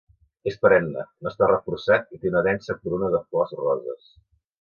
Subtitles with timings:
[0.51, 4.09] És perenne, no està reforçat i té una densa corona de flors roses.